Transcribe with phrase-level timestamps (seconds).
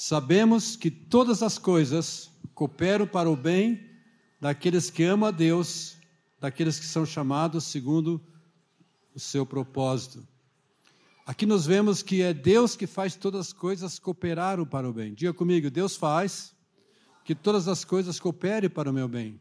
[0.00, 3.84] sabemos que todas as coisas cooperam para o bem
[4.40, 5.96] daqueles que amam a Deus,
[6.38, 8.24] daqueles que são chamados segundo
[9.12, 10.24] o seu propósito.
[11.26, 15.14] Aqui nós vemos que é Deus que faz todas as coisas cooperarem para o bem.
[15.14, 16.54] Diga comigo, Deus faz
[17.24, 19.40] que todas as coisas cooperem para o meu bem.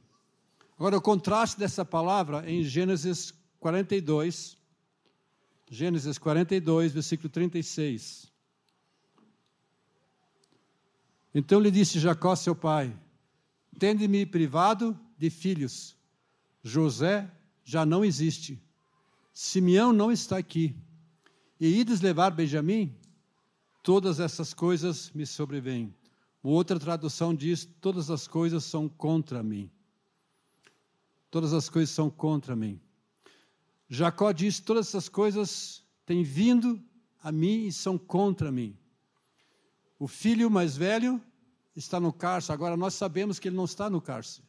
[0.75, 4.57] Agora, o contraste dessa palavra é em Gênesis 42,
[5.69, 8.36] Gênesis 42, versículo 36.
[11.37, 12.91] Então lhe disse Jacó, seu pai:
[13.77, 15.95] Tende-me privado de filhos.
[16.63, 17.31] José
[17.63, 18.59] já não existe.
[19.31, 20.75] Simeão não está aqui
[21.59, 22.91] e ides levar Benjamim,
[23.83, 25.93] todas essas coisas me sobrevêm.
[26.41, 29.69] Outra tradução diz: todas as coisas são contra mim.
[31.29, 32.81] Todas as coisas são contra mim.
[33.87, 36.81] Jacó diz: todas essas coisas têm vindo
[37.21, 38.75] a mim e são contra mim.
[39.99, 41.21] O filho mais velho
[41.75, 42.53] está no cárcere.
[42.53, 44.45] Agora nós sabemos que ele não está no cárcere.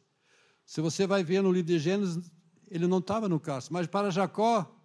[0.65, 2.31] Se você vai ver no livro de Gênesis,
[2.69, 3.73] ele não estava no cárcere.
[3.73, 4.79] Mas para Jacó,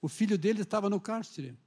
[0.00, 1.58] o filho dele estava no cárcere.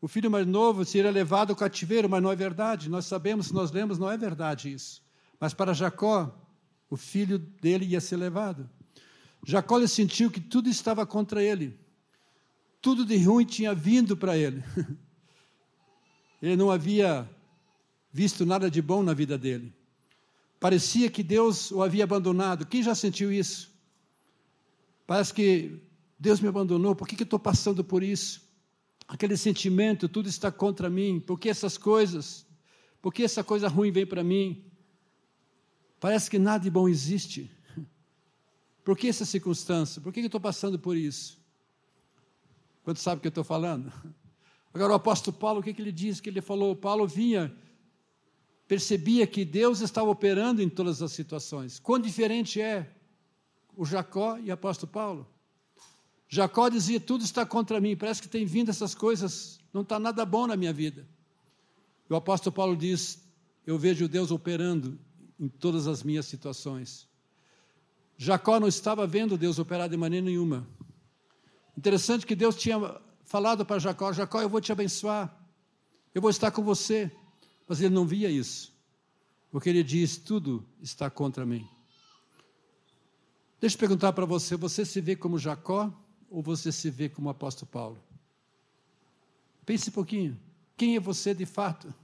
[0.00, 2.90] O filho mais novo seria levado ao cativeiro, mas não é verdade.
[2.90, 5.02] Nós sabemos, nós lemos, não é verdade isso.
[5.38, 6.34] Mas para Jacó,
[6.90, 8.68] o filho dele ia ser levado.
[9.46, 11.78] Jacó sentiu que tudo estava contra ele.
[12.80, 14.62] Tudo de ruim tinha vindo para ele.
[16.42, 17.26] Ele não havia
[18.14, 19.74] visto nada de bom na vida dele.
[20.58, 22.64] Parecia que Deus o havia abandonado.
[22.64, 23.70] Quem já sentiu isso?
[25.06, 25.82] Parece que
[26.18, 26.96] Deus me abandonou.
[26.96, 28.44] Por que, que eu estou passando por isso?
[29.06, 32.46] aquele sentimento, tudo está contra mim, por que essas coisas,
[33.00, 34.64] por que essa coisa ruim vem para mim?
[36.00, 37.50] Parece que nada de bom existe.
[38.84, 40.00] Por que essa circunstância?
[40.02, 41.42] Por que eu estou passando por isso?
[42.82, 43.90] Quanto sabe o que eu estou falando?
[44.74, 46.20] Agora, o apóstolo Paulo, o que, que ele diz?
[46.20, 47.54] Que ele falou: Paulo vinha,
[48.66, 51.78] percebia que Deus estava operando em todas as situações.
[51.78, 52.90] Quão diferente é
[53.76, 55.26] o Jacó e o apóstolo Paulo?
[56.28, 60.24] Jacó dizia: tudo está contra mim, parece que tem vindo essas coisas, não está nada
[60.24, 61.06] bom na minha vida.
[62.08, 63.22] E o apóstolo Paulo diz:
[63.66, 64.98] eu vejo Deus operando
[65.38, 67.08] em todas as minhas situações.
[68.16, 70.66] Jacó não estava vendo Deus operar de maneira nenhuma.
[71.76, 75.36] Interessante que Deus tinha falado para Jacó: Jacó, eu vou te abençoar,
[76.14, 77.10] eu vou estar com você.
[77.66, 78.72] Mas ele não via isso,
[79.50, 81.66] porque ele diz: tudo está contra mim.
[83.60, 85.92] Deixa eu perguntar para você: você se vê como Jacó
[86.28, 87.98] ou você se vê como apóstolo Paulo?
[89.64, 90.38] Pense um pouquinho.
[90.76, 91.94] Quem é você de fato?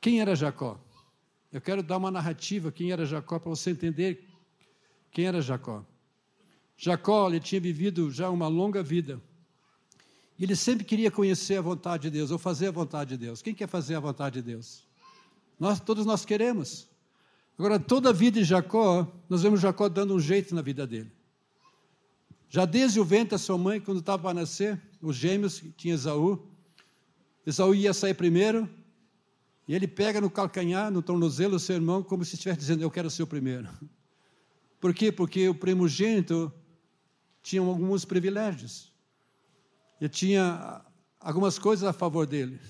[0.00, 0.80] Quem era Jacó?
[1.52, 4.26] Eu quero dar uma narrativa quem era Jacó para você entender
[5.10, 5.84] quem era Jacó.
[6.76, 9.20] Jacó, ele tinha vivido já uma longa vida.
[10.38, 13.42] E ele sempre queria conhecer a vontade de Deus, ou fazer a vontade de Deus.
[13.42, 14.84] Quem quer fazer a vontade de Deus?
[15.58, 16.88] Nós, todos nós queremos.
[17.58, 21.10] Agora, toda a vida de Jacó, nós vemos Jacó dando um jeito na vida dele.
[22.48, 26.40] Já desde o ventre da sua mãe, quando estava para nascer, os gêmeos, tinha Esaú.
[27.44, 28.68] Esaú ia sair primeiro,
[29.66, 32.90] e ele pega no calcanhar, no tornozelo do seu irmão, como se estivesse dizendo: Eu
[32.90, 33.68] quero ser o primeiro.
[34.80, 35.10] Por quê?
[35.10, 36.52] Porque o primogênito
[37.42, 38.87] tinha alguns privilégios.
[40.00, 40.84] Ele tinha
[41.20, 42.60] algumas coisas a favor dele.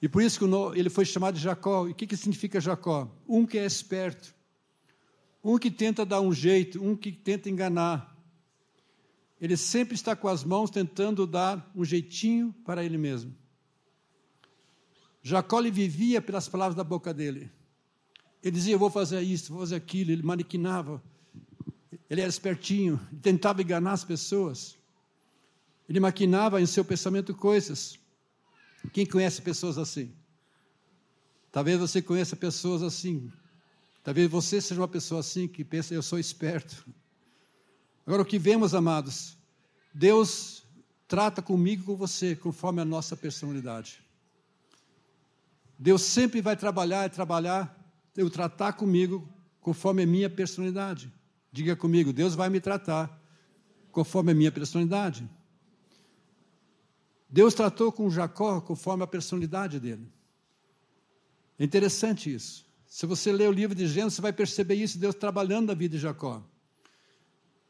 [0.00, 1.86] E por isso que ele foi chamado de Jacó.
[1.86, 3.08] E o que, que significa Jacó?
[3.28, 4.34] Um que é esperto,
[5.44, 8.12] um que tenta dar um jeito, um que tenta enganar,
[9.40, 13.34] ele sempre está com as mãos tentando dar um jeitinho para ele mesmo.
[15.20, 17.50] Jacó lhe vivia pelas palavras da boca dele.
[18.40, 20.12] Ele dizia: Eu vou fazer isso, vou fazer aquilo.
[20.12, 21.02] Ele maniquinava.
[22.08, 24.76] Ele era espertinho, tentava enganar as pessoas.
[25.92, 27.98] Ele maquinava em seu pensamento coisas.
[28.94, 30.10] Quem conhece pessoas assim?
[31.52, 33.30] Talvez você conheça pessoas assim.
[34.02, 36.82] Talvez você seja uma pessoa assim que pensa: Eu sou esperto.
[38.06, 39.36] Agora, o que vemos, amados,
[39.92, 40.62] Deus
[41.06, 44.02] trata comigo e com você conforme a nossa personalidade.
[45.78, 47.78] Deus sempre vai trabalhar e trabalhar,
[48.16, 49.28] eu tratar comigo
[49.60, 51.12] conforme a minha personalidade.
[51.52, 53.14] Diga comigo, Deus vai me tratar
[53.90, 55.28] conforme a minha personalidade.
[57.32, 60.06] Deus tratou com Jacó conforme a personalidade dele.
[61.58, 62.66] É interessante isso.
[62.86, 65.96] Se você ler o livro de Gênesis, você vai perceber isso, Deus trabalhando na vida
[65.96, 66.44] de Jacó.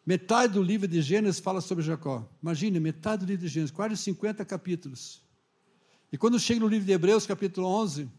[0.05, 2.29] Metade do livro de Gênesis fala sobre Jacó.
[2.43, 5.23] Imagine, metade do livro de Gênesis, quase 50 capítulos.
[6.11, 8.11] E quando chega no livro de Hebreus, capítulo 11,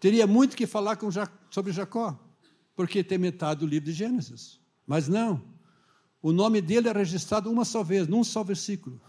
[0.00, 0.98] teria muito que falar
[1.50, 2.18] sobre Jacó,
[2.74, 4.58] porque tem metade do livro de Gênesis.
[4.84, 5.40] Mas não,
[6.20, 9.00] o nome dele é registrado uma só vez, num só versículo.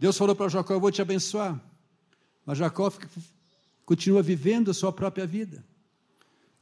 [0.00, 1.60] Deus falou para Jacó: Eu vou te abençoar.
[2.46, 2.90] Mas Jacó
[3.84, 5.62] continua vivendo a sua própria vida.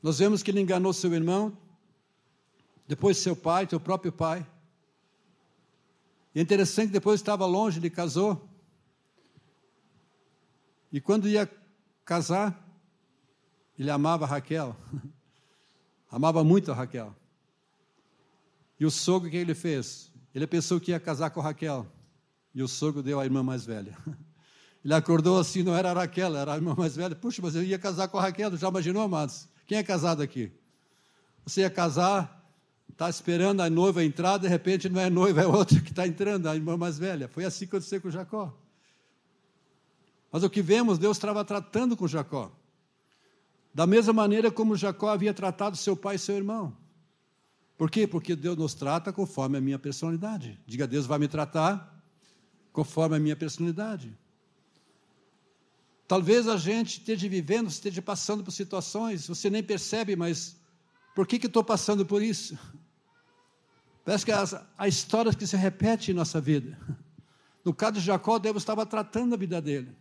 [0.02, 1.56] Nós vemos que ele enganou seu irmão,
[2.88, 4.44] depois seu pai, seu próprio pai.
[6.34, 8.44] E é interessante depois estava longe, ele casou.
[10.90, 11.48] E quando ia
[12.04, 12.68] casar,
[13.78, 14.76] ele amava Raquel.
[16.10, 17.14] amava muito a Raquel.
[18.80, 20.10] E o sogro, que ele fez?
[20.34, 21.86] Ele pensou que ia casar com Raquel.
[22.58, 23.96] E o sogro deu a irmã mais velha.
[24.84, 27.14] Ele acordou assim, não era a Raquel, era a irmã mais velha.
[27.14, 29.46] Puxa, mas eu ia casar com a Raquel, já imaginou, amados?
[29.64, 30.50] Quem é casado aqui?
[31.46, 32.44] Você ia casar,
[32.90, 36.48] está esperando a noiva entrar, de repente não é noiva, é outra que está entrando,
[36.48, 37.28] a irmã mais velha.
[37.28, 38.52] Foi assim que aconteceu com Jacó.
[40.32, 42.50] Mas o que vemos, Deus estava tratando com Jacó.
[43.72, 46.76] Da mesma maneira como Jacó havia tratado seu pai e seu irmão.
[47.76, 48.04] Por quê?
[48.04, 50.58] Porque Deus nos trata conforme a minha personalidade.
[50.66, 51.96] Diga, Deus vai me tratar
[52.78, 54.16] conforme a minha personalidade.
[56.06, 60.56] Talvez a gente esteja vivendo, esteja passando por situações, você nem percebe, mas
[61.12, 62.56] por que, que estou passando por isso?
[64.06, 66.78] Parece que as, há histórias que se repetem em nossa vida.
[67.64, 69.94] No caso de Jacó, Deus estava tratando a vida dele.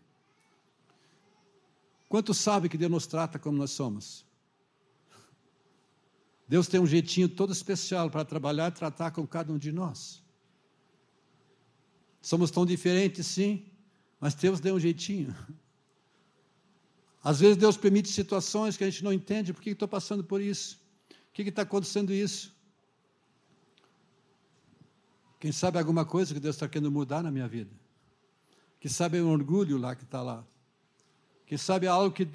[2.08, 4.24] Quantos sabe que Deus nos trata como nós somos?
[6.48, 10.24] Deus tem um jeitinho todo especial para trabalhar e tratar com cada um de nós.
[12.22, 13.66] Somos tão diferentes, sim,
[14.20, 15.36] mas Deus deu um jeitinho.
[17.24, 20.42] Às vezes Deus permite situações que a gente não entende, por que estou passando por
[20.42, 20.80] isso?
[21.10, 22.56] Por que está acontecendo isso?
[25.40, 27.72] Quem sabe alguma coisa que Deus está querendo mudar na minha vida?
[28.80, 30.46] Quem sabe é um orgulho lá que está lá?
[31.46, 32.28] Quem sabe é algo que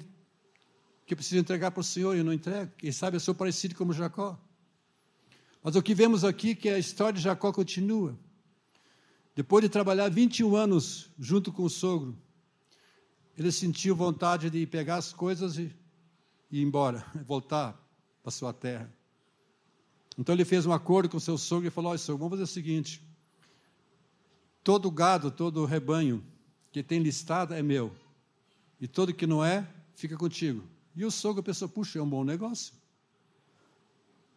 [1.05, 2.71] que eu preciso entregar para o Senhor e eu não entrego.
[2.77, 4.39] Quem sabe eu sou parecido como Jacó.
[5.61, 8.17] Mas o que vemos aqui é que a história de Jacó continua.
[9.35, 12.15] Depois de trabalhar 21 anos junto com o sogro,
[13.37, 15.75] ele sentiu vontade de pegar as coisas e,
[16.51, 17.79] e ir embora, voltar
[18.21, 18.91] para sua terra.
[20.17, 22.53] Então ele fez um acordo com seu sogro e falou: Olha, sogro, vamos fazer o
[22.53, 23.01] seguinte:
[24.63, 26.23] todo gado, todo rebanho
[26.71, 27.95] que tem listado é meu,
[28.79, 30.63] e todo que não é, fica contigo.
[30.95, 32.73] E o sogro pensou, puxa, é um bom negócio.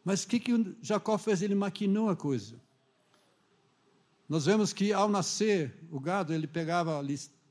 [0.05, 1.43] Mas o que, que Jacó fez?
[1.43, 2.55] Ele maquinou a coisa.
[4.29, 7.01] Nós vemos que ao nascer o gado, ele pegava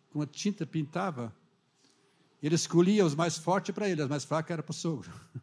[0.10, 1.34] com a tinta, pintava.
[2.42, 5.12] Ele escolhia os mais fortes para ele, os mais fracos era para o sogro.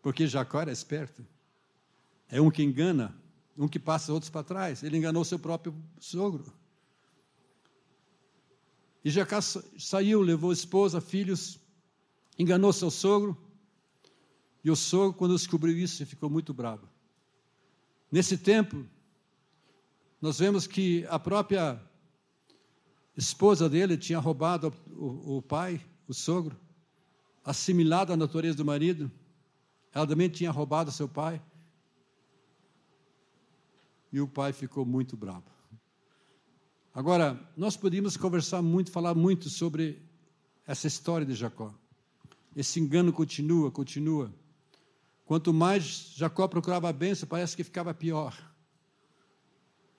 [0.00, 1.26] Porque Jacó era esperto.
[2.28, 3.14] É um que engana,
[3.56, 4.82] um que passa outros para trás.
[4.82, 6.44] Ele enganou seu próprio sogro.
[9.04, 11.58] E Jacó saiu, levou esposa, filhos,
[12.38, 13.36] enganou seu sogro,
[14.64, 16.88] e o sogro, quando descobriu isso, ficou muito bravo.
[18.10, 18.86] Nesse tempo,
[20.24, 21.78] nós vemos que a própria
[23.14, 25.78] esposa dele tinha roubado o, o pai,
[26.08, 26.58] o sogro,
[27.44, 29.12] assimilado à natureza do marido,
[29.92, 31.42] ela também tinha roubado seu pai,
[34.10, 35.44] e o pai ficou muito bravo.
[36.94, 40.02] Agora, nós podíamos conversar muito, falar muito sobre
[40.66, 41.74] essa história de Jacó.
[42.56, 44.34] Esse engano continua, continua.
[45.26, 48.53] Quanto mais Jacó procurava a bênção, parece que ficava pior.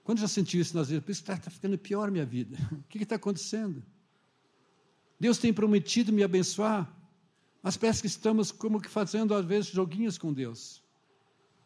[0.05, 2.55] Quando já sentiu isso nas isso está tá ficando pior minha vida.
[2.71, 3.83] O que está acontecendo?
[5.19, 6.87] Deus tem prometido me abençoar,
[7.61, 10.83] mas parece que estamos como que fazendo, às vezes, joguinhos com Deus.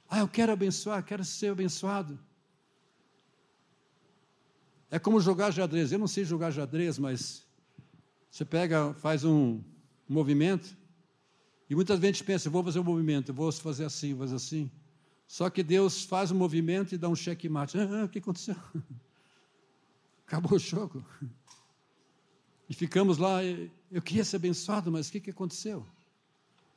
[0.09, 2.17] Ah, eu quero abençoar, quero ser abençoado.
[4.89, 5.91] É como jogar xadrez.
[5.91, 7.45] Eu não sei jogar xadrez, mas
[8.31, 9.61] você pega, faz um
[10.07, 10.77] movimento,
[11.69, 14.37] e muitas vezes a gente pensa, vou fazer um movimento, vou fazer assim, vou fazer
[14.37, 14.71] assim.
[15.29, 17.77] Só que Deus faz um movimento e dá um checkmate.
[17.77, 18.55] Ah, ah, o que aconteceu?
[20.25, 21.05] Acabou o jogo.
[22.67, 25.85] E ficamos lá, eu queria ser abençoado, mas o que, que aconteceu?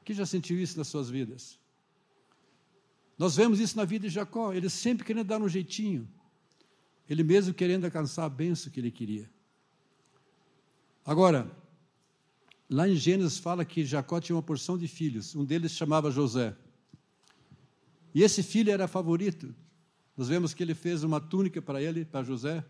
[0.04, 1.58] Quem já sentiu isso nas suas vidas?
[3.16, 6.06] Nós vemos isso na vida de Jacó, ele sempre querendo dar um jeitinho,
[7.08, 9.30] ele mesmo querendo alcançar a benção que ele queria.
[11.04, 11.50] Agora,
[12.72, 16.56] Lá em Gênesis fala que Jacó tinha uma porção de filhos, um deles chamava José.
[18.14, 19.54] E esse filho era favorito.
[20.16, 22.64] Nós vemos que ele fez uma túnica para ele, para José,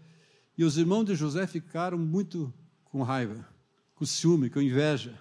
[0.56, 2.52] e os irmãos de José ficaram muito
[2.84, 3.46] com raiva,
[3.94, 5.18] com ciúme, com inveja.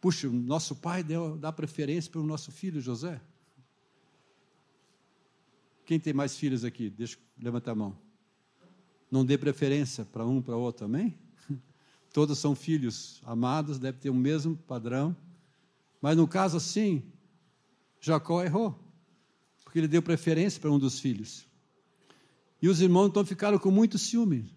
[0.00, 3.20] Puxa, nosso pai deu, dá preferência para o nosso filho José.
[5.86, 6.90] Quem tem mais filhos aqui?
[6.90, 7.96] Deixa, levanta a mão.
[9.10, 11.16] Não dê preferência para um para outro, amém?
[12.12, 15.16] todos são filhos amados, deve ter o mesmo padrão.
[16.02, 17.02] Mas no caso assim,
[18.04, 18.78] Jacó errou,
[19.64, 21.46] porque ele deu preferência para um dos filhos.
[22.60, 24.54] E os irmãos então ficaram com muito ciúme.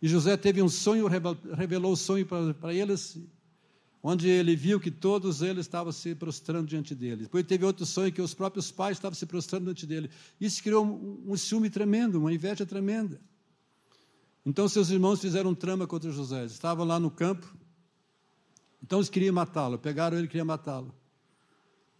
[0.00, 1.06] E José teve um sonho,
[1.56, 3.16] revelou o sonho para eles,
[4.02, 7.22] onde ele viu que todos eles estavam se prostrando diante dele.
[7.22, 10.10] Depois teve outro sonho que os próprios pais estavam se prostrando diante dele.
[10.40, 13.20] Isso criou um, um ciúme tremendo, uma inveja tremenda.
[14.44, 16.44] Então seus irmãos fizeram trama contra José.
[16.46, 17.56] Estavam lá no campo,
[18.82, 20.92] então eles queriam matá-lo, pegaram ele e queriam matá-lo.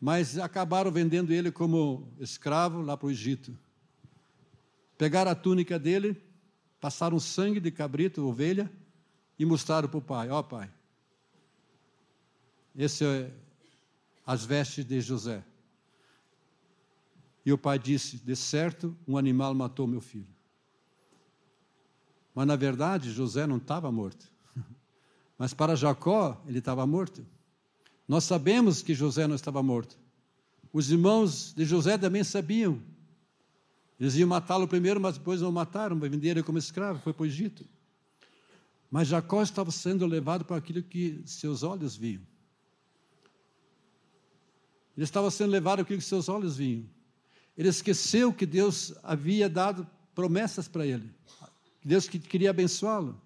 [0.04, 3.56] Mas acabaram vendendo ele como escravo lá para o Egito.
[4.98, 6.20] Pegaram a túnica dele,
[6.80, 8.68] passaram sangue de cabrito, ovelha,
[9.38, 10.68] e mostraram para o pai: Ó oh, pai,
[12.74, 13.32] esse é
[14.26, 15.44] as vestes de José.
[17.46, 20.34] E o pai disse: De certo, um animal matou meu filho.
[22.34, 24.28] Mas na verdade, José não estava morto.
[25.38, 27.24] Mas para Jacó, ele estava morto.
[28.12, 29.96] Nós sabemos que José não estava morto.
[30.70, 32.78] Os irmãos de José também sabiam.
[33.98, 37.26] Eles iam matá-lo primeiro, mas depois não mataram, venderam ele como escravo, foi para o
[37.26, 37.64] Egito.
[38.90, 42.20] Mas Jacó estava sendo levado para aquilo que seus olhos viam.
[44.94, 46.84] Ele estava sendo levado para aquilo que seus olhos viam.
[47.56, 51.08] Ele esqueceu que Deus havia dado promessas para ele.
[51.82, 53.18] Deus que queria abençoá-lo.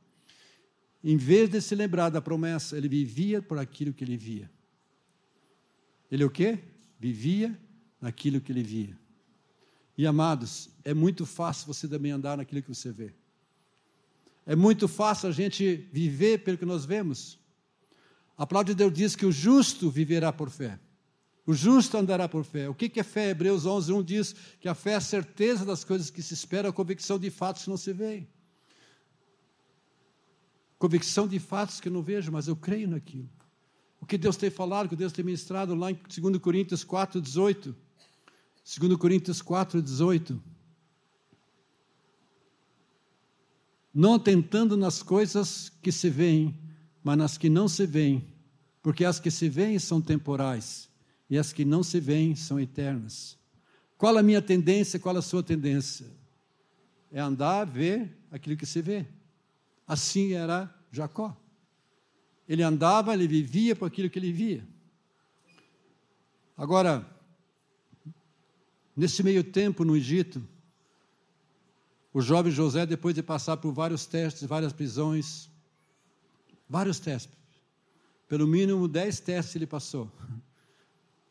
[1.02, 4.48] Em vez de se lembrar da promessa, ele vivia por aquilo que ele via.
[6.10, 6.58] Ele o quê?
[6.98, 7.58] Vivia
[8.00, 8.96] naquilo que ele via.
[9.98, 13.14] E amados, é muito fácil você também andar naquilo que você vê.
[14.44, 17.38] É muito fácil a gente viver pelo que nós vemos.
[18.36, 20.78] A palavra de Deus diz que o justo viverá por fé.
[21.46, 22.68] O justo andará por fé.
[22.68, 23.30] O que é fé?
[23.30, 26.70] Hebreus 11, 1 diz que a fé é a certeza das coisas que se esperam,
[26.70, 28.28] a convicção de fatos que não se veem.
[30.78, 33.30] Convicção de fatos que eu não vejo, mas eu creio naquilo.
[34.00, 37.20] O que Deus tem falado, o que Deus tem ministrado lá em 2 Coríntios 4,
[37.20, 37.74] 18.
[38.78, 40.42] 2 Coríntios 4, 18.
[43.92, 46.58] Não tentando nas coisas que se veem,
[47.02, 48.26] mas nas que não se veem,
[48.82, 50.90] porque as que se veem são temporais
[51.30, 53.38] e as que não se veem são eternas.
[53.96, 56.06] Qual a minha tendência, qual a sua tendência?
[57.10, 59.06] É andar, ver aquilo que se vê.
[59.86, 61.34] Assim era Jacó.
[62.48, 64.66] Ele andava, ele vivia por aquilo que ele via.
[66.56, 67.06] Agora,
[68.96, 70.42] nesse meio tempo no Egito,
[72.14, 75.50] o jovem José, depois de passar por vários testes, várias prisões,
[76.68, 77.36] vários testes,
[78.26, 80.10] pelo mínimo dez testes ele passou.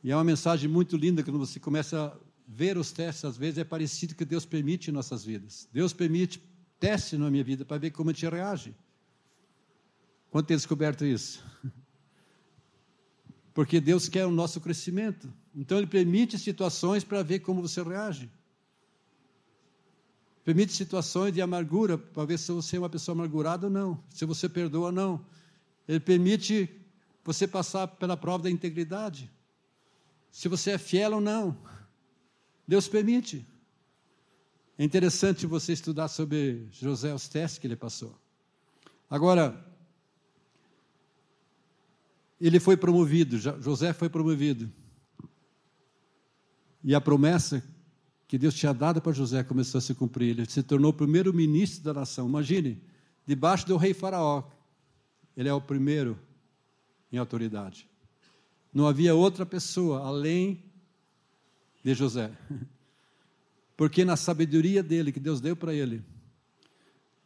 [0.03, 2.17] E é uma mensagem muito linda quando você começa a
[2.47, 5.67] ver os testes, às vezes é parecido que Deus permite em nossas vidas.
[5.73, 6.39] Deus permite
[6.79, 8.75] teste na minha vida para ver como a gente reage.
[10.35, 11.41] Quando tem descoberto isso?
[13.55, 15.33] Porque Deus quer o nosso crescimento.
[15.55, 18.29] Então Ele permite situações para ver como você reage.
[20.43, 24.25] Permite situações de amargura para ver se você é uma pessoa amargurada ou não, se
[24.25, 25.25] você perdoa ou não.
[25.87, 26.69] Ele permite
[27.23, 29.31] você passar pela prova da integridade
[30.29, 31.57] se você é fiel ou não.
[32.67, 33.47] Deus permite.
[34.77, 38.13] É interessante você estudar sobre José, os testes que ele passou.
[39.09, 39.73] Agora,
[42.39, 44.71] ele foi promovido, José foi promovido.
[46.83, 47.63] E a promessa
[48.27, 50.31] que Deus tinha dado para José começou a se cumprir.
[50.31, 52.27] Ele se tornou o primeiro ministro da nação.
[52.27, 52.81] Imagine,
[53.25, 54.43] debaixo do rei Faraó.
[55.35, 56.17] Ele é o primeiro
[57.11, 57.89] em autoridade.
[58.73, 60.63] Não havia outra pessoa além
[61.83, 62.31] de José.
[63.77, 66.03] Porque na sabedoria dele, que Deus deu para ele,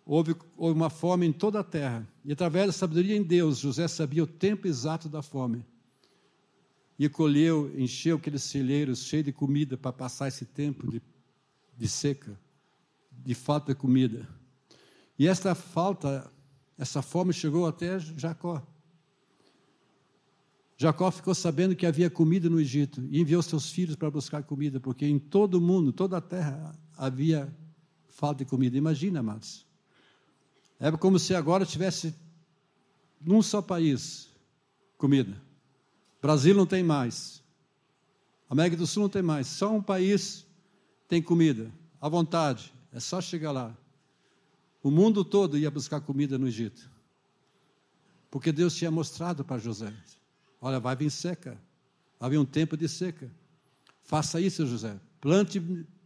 [0.10, 2.08] houve, uma fome em toda a terra.
[2.26, 5.64] E através da sabedoria em Deus, José sabia o tempo exato da fome.
[6.98, 11.00] E colheu, encheu aqueles celeiros cheios de comida para passar esse tempo de,
[11.78, 12.38] de seca,
[13.12, 14.28] de falta de comida.
[15.18, 16.30] E esta falta,
[16.76, 18.66] essa fome chegou até Jacó.
[20.76, 24.80] Jacó ficou sabendo que havia comida no Egito e enviou seus filhos para buscar comida,
[24.80, 27.56] porque em todo o mundo, toda a terra, havia
[28.08, 28.76] falta de comida.
[28.76, 29.69] Imagina, amados.
[30.80, 32.16] É como se agora tivesse
[33.20, 34.30] num só país
[34.98, 35.42] comida.
[36.22, 37.44] Brasil não tem mais.
[38.50, 39.48] América do Sul não tem mais.
[39.48, 40.46] Só um país
[41.08, 41.72] tem comida.
[42.00, 42.74] À vontade.
[42.94, 43.76] É só chegar lá.
[44.82, 46.90] O mundo todo ia buscar comida no Egito.
[48.32, 49.94] Porque Deus tinha mostrado para José.
[50.62, 51.60] Olha, vai vir seca.
[52.20, 53.30] Vai vir um tempo de seca.
[54.04, 55.00] Faça isso, José.
[55.20, 55.62] Plante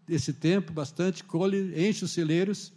[0.10, 2.74] esse tempo bastante, colhe, enche os celeiros,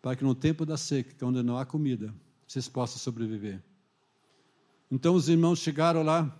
[0.00, 2.14] para que no tempo da seca, quando não há comida,
[2.46, 3.62] vocês possam sobreviver.
[4.90, 6.36] Então os irmãos chegaram lá,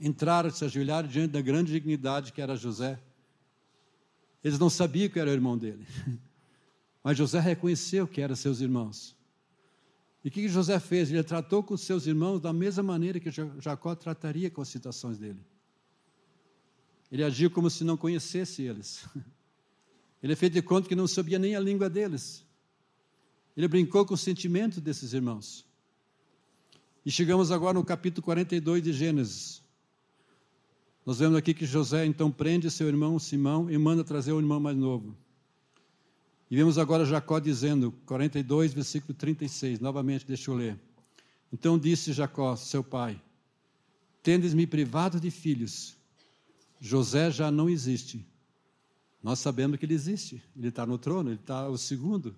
[0.00, 2.98] entraram, se ajoelharam diante da grande dignidade que era José.
[4.42, 5.86] Eles não sabiam que era o irmão dele.
[7.02, 9.16] Mas José reconheceu que eram seus irmãos.
[10.24, 11.10] E o que José fez?
[11.10, 15.40] Ele tratou com seus irmãos da mesma maneira que Jacó trataria com as situações dele.
[17.10, 19.06] Ele agiu como se não conhecesse eles.
[20.22, 22.44] Ele fez de conta que não sabia nem a língua deles.
[23.56, 25.64] Ele brincou com os sentimentos desses irmãos.
[27.04, 29.62] E chegamos agora no capítulo 42 de Gênesis.
[31.06, 34.60] Nós vemos aqui que José então prende seu irmão Simão e manda trazer o irmão
[34.60, 35.16] mais novo.
[36.50, 40.78] E vemos agora Jacó dizendo, 42, versículo 36, novamente, deixa eu ler.
[41.52, 43.20] Então disse Jacó, seu pai:
[44.22, 45.96] Tendes-me privado de filhos,
[46.80, 48.26] José já não existe.
[49.22, 52.34] Nós sabemos que ele existe, ele está no trono, ele está o segundo,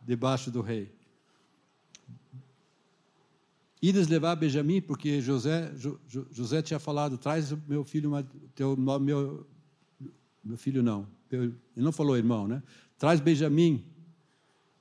[0.00, 0.92] debaixo do rei.
[3.80, 6.00] Ides levar Benjamim, porque José, jo,
[6.30, 8.10] José tinha falado: traz meu filho,
[8.54, 9.46] teu, meu,
[10.44, 12.62] meu filho não, ele não falou irmão, né?
[12.98, 13.84] Traz Benjamim.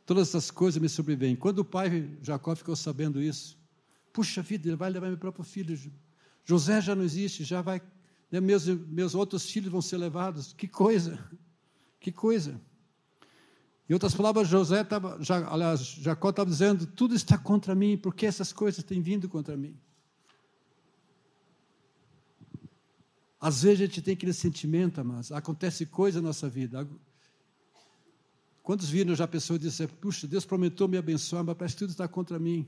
[0.06, 1.36] Todas essas coisas me sobrevêm.
[1.36, 3.58] Quando o pai Jacó ficou sabendo isso,
[4.14, 5.78] puxa vida, ele vai levar meu próprio filho.
[6.46, 7.82] José já não existe, já vai.
[8.32, 10.54] Né, meus, meus outros filhos vão ser levados.
[10.54, 11.20] Que coisa!
[12.00, 12.60] Que coisa!
[13.90, 15.18] Em outras palavras, José estava,
[15.50, 19.78] aliás, Jacó estava dizendo: tudo está contra mim, porque essas coisas têm vindo contra mim.
[23.40, 26.88] Às vezes a gente tem aquele sentimento, mas acontece coisa na nossa vida.
[28.62, 31.92] Quantos viram já a pessoa dizer, puxa, Deus prometeu me abençoar, mas parece que tudo
[31.92, 32.68] está contra mim.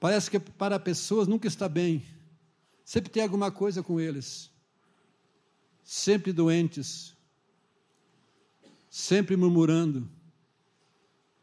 [0.00, 2.04] Parece que para pessoas nunca está bem.
[2.84, 4.50] Sempre tem alguma coisa com eles.
[5.82, 7.16] Sempre doentes.
[8.90, 10.08] Sempre murmurando.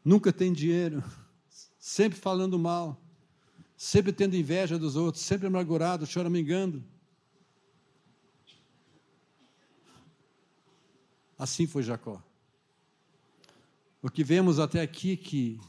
[0.04, 1.02] Nunca tem dinheiro.
[1.78, 3.00] Sempre falando mal.
[3.76, 5.24] Sempre tendo inveja dos outros.
[5.24, 6.84] Sempre amargurado, choramingando.
[11.36, 12.22] Assim foi Jacó.
[14.00, 15.60] O que vemos até aqui que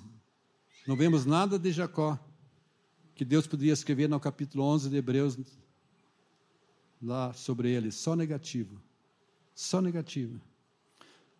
[0.88, 2.20] não vemos nada de Jacó
[3.16, 5.38] que Deus poderia escrever no capítulo 11 de Hebreus
[7.04, 8.82] lá sobre ele, só negativo.
[9.54, 10.40] Só negativo.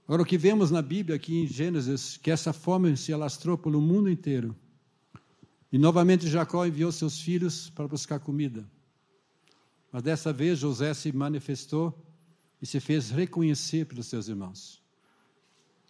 [0.06, 3.80] Agora o que vemos na Bíblia aqui em Gênesis, que essa fome se alastrou pelo
[3.80, 4.54] mundo inteiro.
[5.72, 8.70] E novamente Jacó enviou seus filhos para buscar comida.
[9.92, 11.98] Mas dessa vez José se manifestou
[12.62, 14.82] e se fez reconhecer pelos seus irmãos.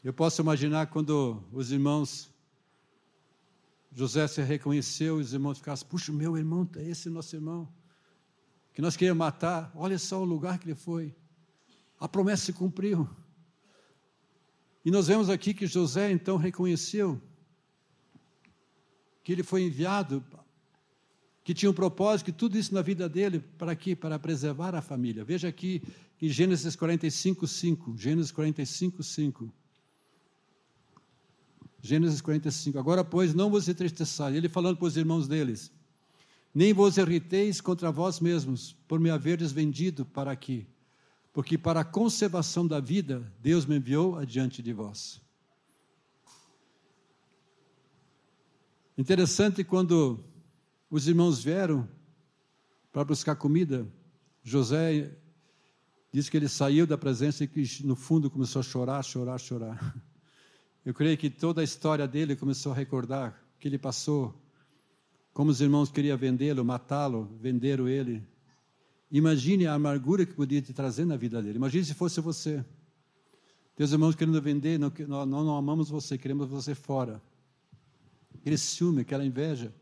[0.04, 2.30] Eu posso imaginar quando os irmãos,
[3.92, 7.68] José se reconheceu, os irmãos ficassem, puxa, meu irmão, é esse nosso irmão,
[8.74, 11.16] que nós queríamos matar, olha só o lugar que ele foi,
[12.00, 13.08] a promessa se cumpriu.
[14.84, 17.22] E nós vemos aqui que José então reconheceu
[19.24, 20.24] que ele foi enviado,
[21.44, 23.96] que tinha um propósito, que tudo isso na vida dele, para quê?
[23.96, 25.24] Para preservar a família.
[25.24, 25.82] Veja aqui
[26.22, 27.98] em Gênesis 45, 5.
[27.98, 29.54] Gênesis 45, 5.
[31.82, 32.80] Gênesis 45.
[32.80, 34.36] Agora, pois, não vos entristeçais.
[34.36, 35.72] Ele falando para os irmãos deles.
[36.54, 40.68] Nem vos irriteis contra vós mesmos, por me haverdes vendido para aqui.
[41.32, 45.20] Porque para a conservação da vida, Deus me enviou adiante de vós.
[48.96, 50.24] Interessante quando
[50.92, 51.90] os irmãos vieram
[52.92, 53.88] para buscar comida,
[54.44, 55.18] José
[56.12, 59.96] diz que ele saiu da presença e que no fundo começou a chorar, chorar, chorar.
[60.86, 64.40] Eu creio que toda a história dele começou a recordar que ele passou,
[65.34, 68.24] como os irmãos queriam vendê-lo, matá-lo, venderam ele.
[69.12, 71.58] Imagine a amargura que podia te trazer na vida dele.
[71.58, 72.64] Imagine se fosse você.
[73.76, 77.22] Teus irmãos querendo vender, não, não amamos você, queremos você fora.
[78.36, 79.74] Aquele ciúme, aquela inveja.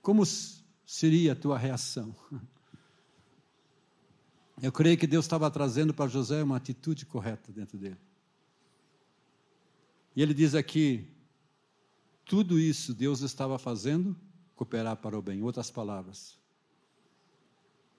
[0.00, 0.24] Como
[0.86, 2.14] seria a tua reação?
[4.62, 7.96] Eu creio que Deus estava trazendo para José uma atitude correta dentro dele.
[10.14, 11.08] E ele diz aqui:
[12.26, 14.14] tudo isso Deus estava fazendo
[14.60, 15.38] cooperar para o bem.
[15.38, 16.36] Em outras palavras,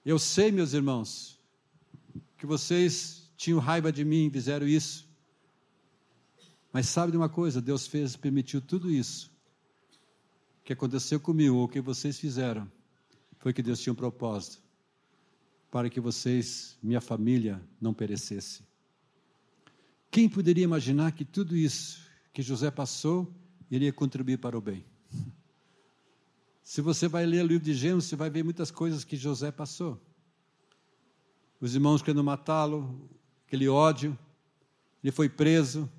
[0.05, 1.39] eu sei, meus irmãos,
[2.37, 5.09] que vocês tinham raiva de mim, fizeram isso.
[6.71, 7.59] Mas sabe de uma coisa?
[7.59, 9.31] Deus fez, permitiu tudo isso
[10.63, 12.71] que aconteceu comigo, ou que vocês fizeram,
[13.39, 14.61] foi que Deus tinha um propósito
[15.71, 18.61] para que vocês, minha família, não perecesse.
[20.11, 23.33] Quem poderia imaginar que tudo isso que José passou
[23.71, 24.85] iria contribuir para o bem?
[26.71, 29.51] Se você vai ler o livro de Gênesis, você vai ver muitas coisas que José
[29.51, 30.01] passou.
[31.59, 33.09] Os irmãos querendo matá-lo,
[33.45, 34.17] aquele ódio,
[35.03, 35.91] ele foi preso,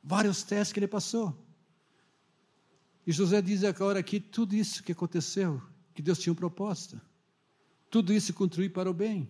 [0.00, 1.36] vários testes que ele passou.
[3.04, 5.60] E José diz agora aqui tudo isso que aconteceu,
[5.92, 7.00] que Deus tinha um propósito.
[7.90, 9.28] Tudo isso contribui para o bem.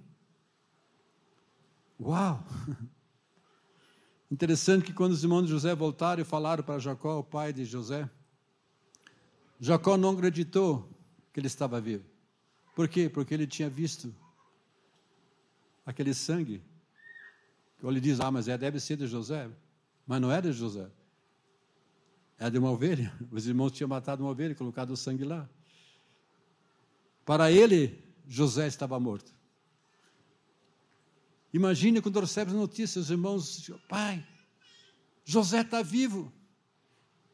[1.99, 2.44] Uau!
[4.31, 7.64] Interessante que quando os irmãos de José voltaram e falaram para Jacó, o pai de
[7.64, 8.07] José,
[9.60, 10.88] Jacó não acreditou
[11.32, 12.04] que ele estava vivo.
[12.74, 13.08] Por quê?
[13.08, 14.14] Porque ele tinha visto
[15.86, 16.62] aquele sangue.
[17.82, 19.50] Ou ele diz, ah, mas é, deve ser de José.
[20.06, 20.90] Mas não é de José.
[22.38, 23.12] É de uma ovelha.
[23.30, 25.48] Os irmãos tinham matado uma ovelha e colocado o sangue lá.
[27.24, 29.32] Para ele, José estava morto.
[31.52, 34.26] Imagine quando recebe a notícia, os irmãos, pai,
[35.24, 36.32] José está vivo.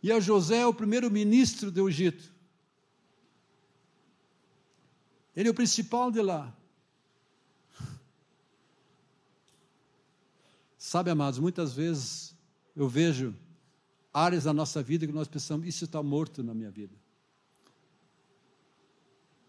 [0.02, 2.32] E a José é o primeiro ministro do Egito.
[5.36, 6.54] Ele é o principal de lá.
[10.78, 12.34] Sabe, amados, muitas vezes
[12.74, 13.34] eu vejo
[14.12, 16.94] áreas da nossa vida que nós pensamos, isso está morto na minha vida.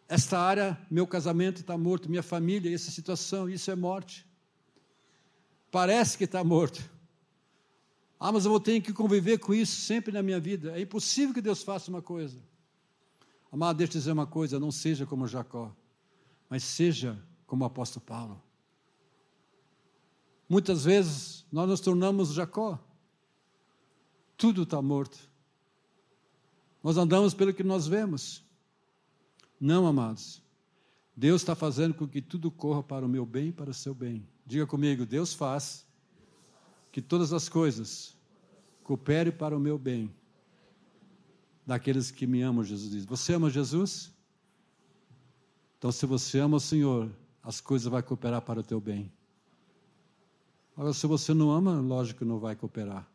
[0.08, 4.28] Esta área, meu casamento está morto, minha família, essa situação, isso é morte.
[5.72, 6.88] Parece que está morto.
[8.23, 10.77] Ah, mas eu vou ter que conviver com isso sempre na minha vida.
[10.77, 12.38] É impossível que Deus faça uma coisa.
[13.51, 15.75] Amado, deixa eu dizer uma coisa: não seja como Jacó,
[16.47, 18.39] mas seja como o apóstolo Paulo.
[20.47, 22.79] Muitas vezes nós nos tornamos Jacó.
[24.38, 25.17] Tudo está morto.
[26.84, 28.43] Nós andamos pelo que nós vemos.
[29.60, 30.43] Não, amados.
[31.17, 33.95] Deus está fazendo com que tudo corra para o meu bem e para o seu
[33.95, 34.27] bem.
[34.45, 35.89] Diga comigo: Deus faz
[36.91, 38.15] que todas as coisas
[38.84, 40.13] cooperem para o meu bem.
[41.65, 43.06] Daqueles que me amam, Jesus diz.
[43.06, 44.12] Você ama Jesus?
[45.77, 47.10] Então, se você ama o Senhor,
[47.41, 49.12] as coisas vão cooperar para o teu bem.
[50.75, 53.08] Agora, se você não ama, lógico que não vai cooperar.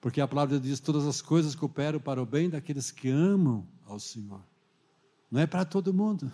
[0.00, 4.00] Porque a palavra diz: todas as coisas cooperam para o bem daqueles que amam ao
[4.00, 4.42] Senhor.
[5.30, 6.30] Não é para todo mundo.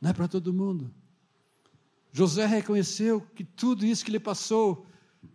[0.00, 0.92] Não é para todo mundo.
[2.12, 4.86] José reconheceu que tudo isso que ele passou,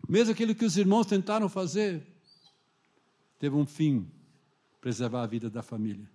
[0.08, 2.06] mesmo aquilo que os irmãos tentaram fazer,
[3.40, 4.10] teve um fim
[4.80, 6.10] preservar a vida da família.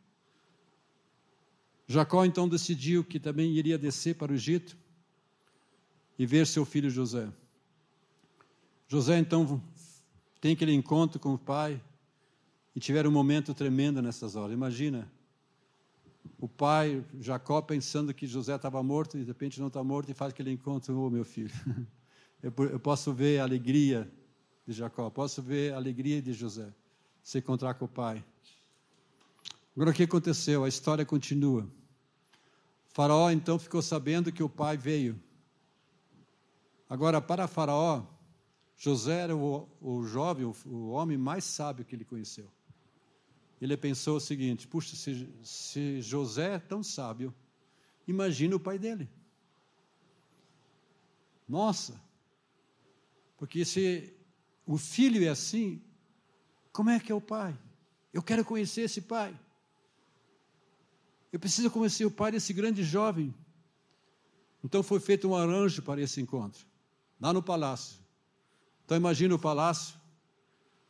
[1.87, 4.77] Jacó então decidiu que também iria descer para o Egito
[6.19, 7.31] e ver seu filho José.
[8.89, 9.63] José então
[10.41, 11.81] tem aquele encontro com o pai
[12.75, 14.55] e tiveram um momento tremendo nessas horas.
[14.55, 15.11] Imagina,
[16.39, 20.15] o pai, Jacó, pensando que José estava morto e de repente não está morto e
[20.15, 21.53] faz aquele encontro, ô oh, meu filho.
[22.43, 24.11] Eu, posso ver a alegria
[24.67, 26.73] de Jacó, posso ver a alegria de José
[27.23, 28.25] se encontrar com o pai.
[29.77, 30.65] Agora o que aconteceu?
[30.65, 31.69] A história continua.
[32.89, 35.19] Faraó então ficou sabendo que o pai veio
[36.93, 38.05] Agora, para Faraó,
[38.77, 42.53] José era o, o jovem, o, o, homem mais sábio que ele conheceu.
[43.59, 47.35] Ele pensou o seguinte: puxa, se, se José é tão sábio,
[48.07, 49.09] imagina o pai dele.
[51.49, 51.99] Nossa,
[53.43, 54.15] porque se
[54.65, 55.83] o filho é assim,
[56.73, 57.59] como é que é o pai?
[58.13, 59.37] Eu quero conhecer esse pai.
[61.33, 63.35] Eu preciso conhecer o pai desse grande jovem.
[64.63, 66.65] Então foi feito um arranjo para esse encontro
[67.21, 67.99] lá no palácio.
[68.85, 69.97] Então imagina o palácio,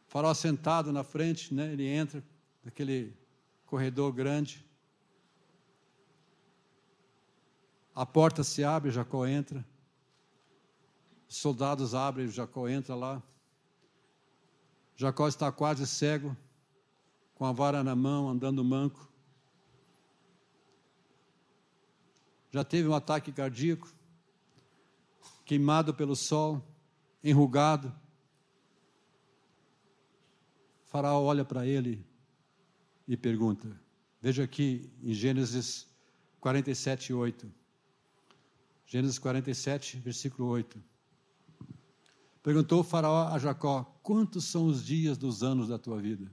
[0.06, 1.72] o farol sentado na frente, né?
[1.72, 2.22] ele entra
[2.62, 3.16] naquele
[3.64, 4.62] corredor grande.
[7.94, 9.71] A porta se abre, Jacó entra.
[11.32, 13.22] Os soldados abrem, Jacó entra lá.
[14.94, 16.36] Jacó está quase cego,
[17.34, 19.10] com a vara na mão, andando manco.
[22.50, 23.90] Já teve um ataque cardíaco
[25.46, 26.62] queimado pelo sol,
[27.24, 27.88] enrugado.
[30.84, 32.06] O faraó olha para ele
[33.08, 33.74] e pergunta.
[34.20, 35.88] Veja aqui em Gênesis
[36.40, 37.50] 47, 8.
[38.84, 40.91] Gênesis 47, versículo 8.
[42.42, 46.30] Perguntou o faraó a Jacó: Quantos são os dias dos anos da tua vida?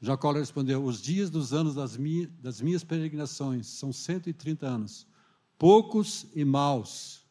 [0.00, 5.06] Jacó respondeu: Os dias dos anos das, minhas, das minhas peregrinações são 130 anos,
[5.58, 7.26] poucos e maus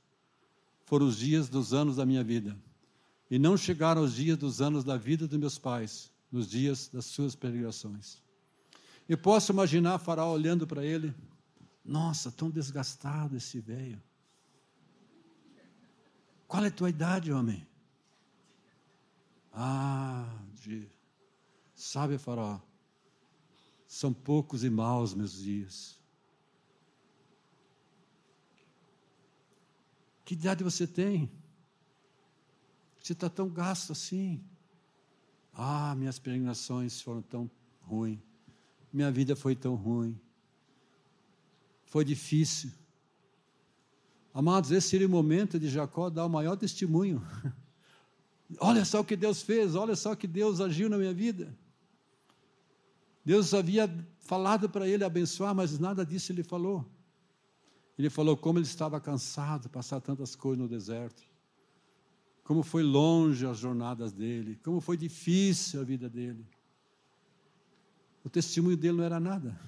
[0.86, 2.58] foram os dias dos anos da minha vida.
[3.30, 7.06] E não chegaram os dias dos anos da vida dos meus pais, nos dias das
[7.06, 8.22] suas peregrinações.
[9.08, 11.14] Eu posso imaginar Faraó olhando para ele,
[11.84, 14.02] nossa, tão desgastado esse velho.
[16.48, 17.68] Qual é a tua idade, homem?
[19.52, 20.90] Ah, de...
[21.76, 22.60] sabe, Faraó,
[23.88, 25.98] são poucos e maus meus dias.
[30.24, 31.32] Que idade você tem?
[33.02, 34.44] Você está tão gasto assim.
[35.54, 37.50] Ah, minhas peregrinações foram tão
[37.82, 38.20] ruins.
[38.92, 40.20] Minha vida foi tão ruim.
[41.86, 42.72] Foi difícil.
[44.38, 47.26] Amados, esse seria o momento de Jacó dar o maior testemunho.
[48.62, 51.58] Olha só o que Deus fez, olha só o que Deus agiu na minha vida.
[53.26, 56.86] Deus havia falado para ele abençoar, mas nada disso ele falou.
[57.98, 61.24] Ele falou como ele estava cansado de passar tantas coisas no deserto.
[62.44, 66.46] Como foi longe as jornadas dele, como foi difícil a vida dele.
[68.24, 69.60] O testemunho dele não era nada.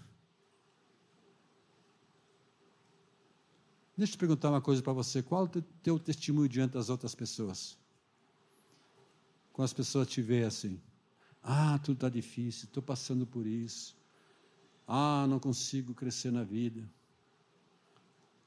[4.00, 5.48] Deixa eu te perguntar uma coisa para você: qual o
[5.84, 7.78] teu testemunho diante das outras pessoas?
[9.52, 10.80] Quando as pessoas te veem assim,
[11.44, 13.98] ah, tudo está difícil, estou passando por isso,
[14.88, 16.90] ah, não consigo crescer na vida.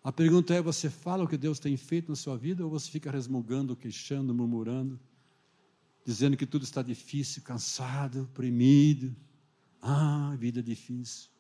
[0.03, 2.91] A pergunta é: você fala o que Deus tem feito na sua vida ou você
[2.91, 4.99] fica resmungando, queixando, murmurando,
[6.03, 9.15] dizendo que tudo está difícil, cansado, oprimido?
[9.83, 11.32] Ah, vida difícil.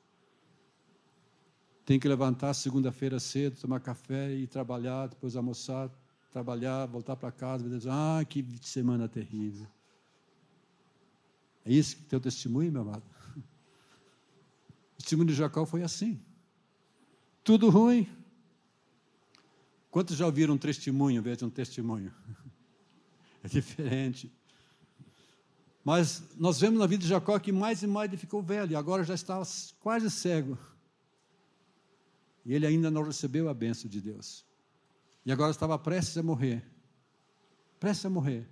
[1.84, 5.90] Tem que levantar segunda-feira cedo, tomar café e trabalhar, depois almoçar,
[6.30, 9.66] trabalhar, voltar para casa, dizer, ah, que semana terrível.
[11.64, 13.02] É isso que teu testemunho, meu amado?
[13.36, 16.20] O testemunho de Jacó foi assim.
[17.42, 18.08] Tudo ruim.
[19.90, 22.12] Quantos já ouviram um testemunho em vez de um testemunho?
[23.44, 24.32] É diferente.
[25.84, 29.02] Mas nós vemos na vida de Jacó que mais e mais ele ficou velho, agora
[29.02, 29.42] já está
[29.80, 30.56] quase cego.
[32.44, 34.44] E ele ainda não recebeu a bênção de Deus.
[35.24, 36.64] E agora estava prestes a morrer.
[37.78, 38.48] Prestes a morrer.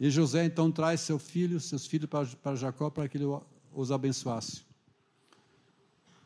[0.00, 3.24] E José então traz seu filho, seus filhos para, para Jacó para que ele
[3.72, 4.62] os abençoasse.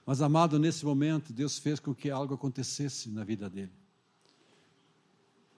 [0.05, 3.72] Mas, amado, nesse momento, Deus fez com que algo acontecesse na vida dele.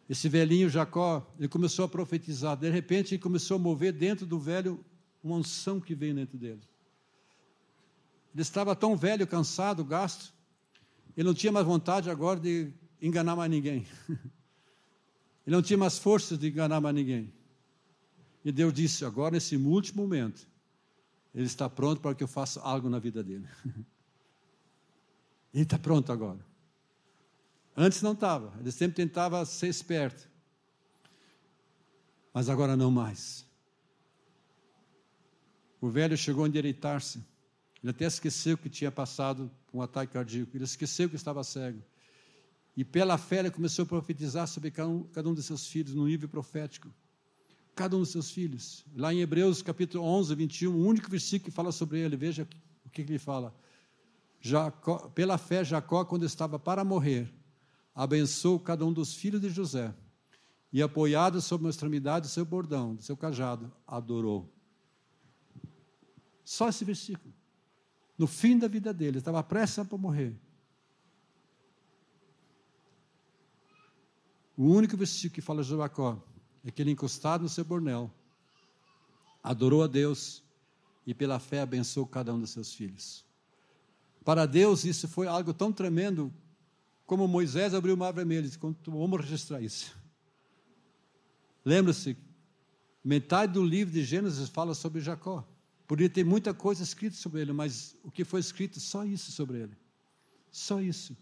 [0.08, 2.56] Esse velhinho Jacó, ele começou a profetizar.
[2.56, 4.84] De repente, ele começou a mover dentro do velho
[5.22, 6.60] uma unção que veio dentro dele.
[8.34, 10.34] Ele estava tão velho, cansado, gasto,
[11.16, 13.86] ele não tinha mais vontade agora de enganar mais ninguém.
[15.46, 17.32] Ele não tinha mais forças de enganar mais ninguém.
[18.44, 20.48] E Deus disse: agora, nesse último momento,
[21.34, 23.46] ele está pronto para que eu faça algo na vida dele.
[25.52, 26.44] Ele está pronto agora.
[27.76, 30.28] Antes não estava, ele sempre tentava ser esperto.
[32.32, 33.46] Mas agora não mais.
[35.80, 37.22] O velho chegou a endireitar-se.
[37.84, 40.56] Ele até esqueceu que tinha passado um ataque cardíaco.
[40.56, 41.82] Ele esqueceu que estava cego.
[42.74, 45.94] E pela fé ele começou a profetizar sobre cada um, cada um de seus filhos,
[45.94, 46.88] no nível profético.
[47.74, 48.86] Cada um dos seus filhos.
[48.96, 52.48] Lá em Hebreus capítulo 11, 21, o único versículo que fala sobre ele, veja
[52.86, 53.54] o que, ele fala.
[54.40, 57.30] Jacó, pela fé, Jacó, quando estava para morrer,
[57.94, 59.92] abençoou cada um dos filhos de José
[60.72, 64.50] e, apoiado sobre uma extremidade do seu bordão, do seu cajado, adorou.
[66.42, 67.43] Só esse versículo.
[68.16, 70.36] No fim da vida dele, estava prestes para morrer.
[74.56, 76.22] O único versículo que fala de Jacó
[76.64, 78.10] é que ele, encostado no seu bornel,
[79.42, 80.42] adorou a Deus
[81.06, 83.24] e, pela fé, abençoou cada um dos seus filhos.
[84.24, 86.32] Para Deus, isso foi algo tão tremendo
[87.06, 88.50] como Moisés abriu o mar vermelho,
[88.86, 89.94] vamos registrar isso.
[91.64, 92.16] Lembra-se,
[93.04, 95.46] metade do livro de Gênesis fala sobre Jacó.
[95.86, 99.58] Poderia ter muita coisa escrita sobre ele, mas o que foi escrito, só isso sobre
[99.58, 99.76] ele.
[100.50, 101.16] Só isso.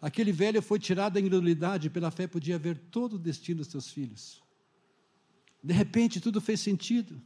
[0.00, 3.90] Aquele velho foi tirado da incredulidade, pela fé podia ver todo o destino dos seus
[3.90, 4.42] filhos.
[5.62, 7.20] De repente, tudo fez sentido.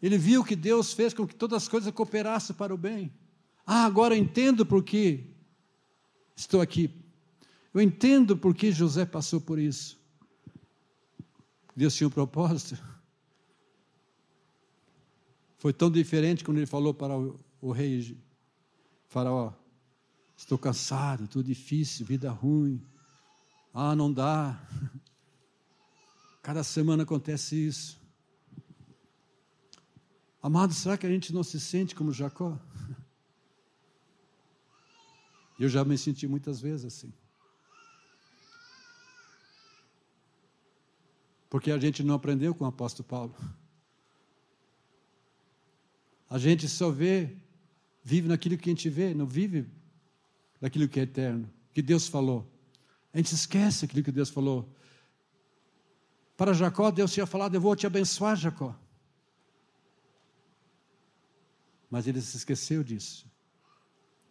[0.00, 3.12] Ele viu que Deus fez com que todas as coisas cooperassem para o bem.
[3.66, 5.34] Ah, agora entendo por que
[6.34, 6.90] estou aqui.
[7.74, 9.98] Eu entendo por que José passou por isso.
[11.74, 12.82] Deus tinha um propósito.
[15.58, 18.16] Foi tão diferente quando ele falou para o, o rei
[19.08, 19.52] Faraó:
[20.36, 22.82] Estou cansado, tudo difícil, vida ruim.
[23.72, 24.60] Ah, não dá.
[26.42, 27.98] Cada semana acontece isso.
[30.42, 32.58] Amado, será que a gente não se sente como Jacó?
[35.58, 37.12] Eu já me senti muitas vezes assim.
[41.48, 43.34] Porque a gente não aprendeu com o apóstolo Paulo.
[46.28, 47.36] A gente só vê,
[48.02, 49.66] vive naquilo que a gente vê, não vive
[50.60, 52.50] naquilo que é eterno, que Deus falou.
[53.12, 54.68] A gente esquece aquilo que Deus falou.
[56.36, 58.78] Para Jacó, Deus tinha falado: Eu vou te abençoar, Jacó.
[61.90, 63.26] Mas ele se esqueceu disso.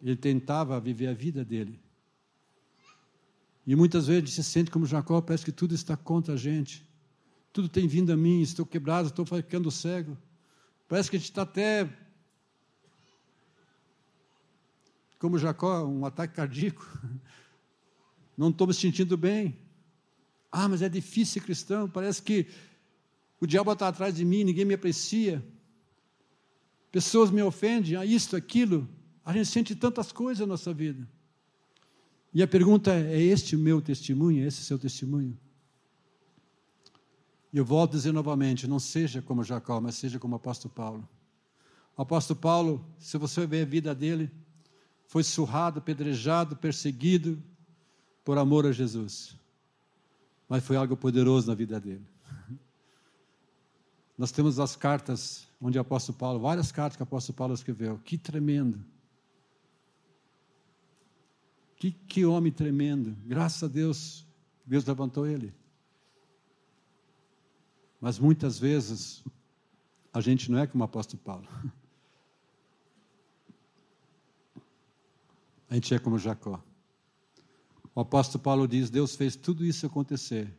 [0.00, 1.80] Ele tentava viver a vida dele.
[3.66, 6.88] E muitas vezes se sente como Jacó, parece que tudo está contra a gente.
[7.52, 10.16] Tudo tem vindo a mim, estou quebrado, estou ficando cego.
[10.88, 11.88] Parece que a gente está até
[15.18, 16.86] como Jacó, um ataque cardíaco.
[18.36, 19.58] não estou me sentindo bem.
[20.52, 22.46] Ah, mas é difícil ser cristão, parece que
[23.40, 25.44] o diabo está atrás de mim, ninguém me aprecia.
[26.92, 28.88] Pessoas me ofendem, ah, isto, aquilo.
[29.24, 31.06] A gente sente tantas coisas na nossa vida.
[32.32, 34.44] E a pergunta é: é este o meu testemunho?
[34.44, 35.36] É esse o seu testemunho?
[37.56, 40.74] E eu volto a dizer novamente: não seja como Jacó, mas seja como o apóstolo
[40.74, 41.08] Paulo.
[41.96, 44.30] O apóstolo Paulo, se você ver a vida dele,
[45.06, 47.42] foi surrado, pedrejado, perseguido
[48.22, 49.34] por amor a Jesus.
[50.46, 52.06] Mas foi algo poderoso na vida dele.
[54.18, 57.98] Nós temos as cartas onde o apóstolo Paulo, várias cartas que o apóstolo Paulo escreveu.
[58.04, 58.84] Que tremendo.
[61.76, 63.16] Que, que homem tremendo.
[63.24, 64.26] Graças a Deus,
[64.66, 65.54] Deus levantou ele.
[68.00, 69.24] Mas muitas vezes
[70.12, 71.48] a gente não é como o apóstolo Paulo.
[75.68, 76.62] A gente é como Jacó.
[77.94, 80.54] O apóstolo Paulo diz: Deus fez tudo isso acontecer